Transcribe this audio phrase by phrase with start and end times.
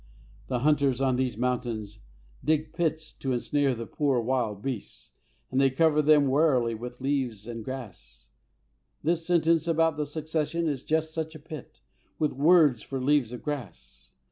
[0.47, 2.01] The hunters on these mountains
[2.43, 5.11] dig pits to ensnare the poor wild beasts,
[5.51, 8.29] and they cover them warily with leaves and grass:
[9.03, 11.81] this sentence about the succession is just such a pit,
[12.17, 14.09] with words for leaves and grass.